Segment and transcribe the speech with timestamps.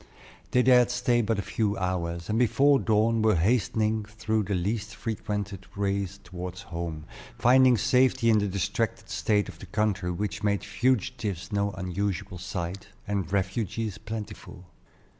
[0.49, 4.95] They dared stay but a few hours, and before dawn were hastening through the least
[4.95, 7.05] frequented ways toward home,
[7.37, 12.87] finding safety in the distracted state of the country, which made fugitives no unusual sight,
[13.07, 14.65] and refugees plentiful.